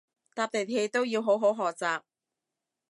[0.33, 2.01] 搭地鐵都要好好學習